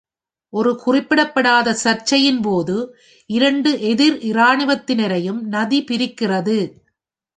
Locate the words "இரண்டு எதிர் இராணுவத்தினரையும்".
3.29-5.41